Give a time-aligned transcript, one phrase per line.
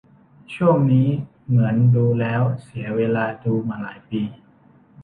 [0.55, 1.07] ช่วงนี้
[1.47, 4.21] เหมือนดูแล้วเสียเวลาดูมาหลายปี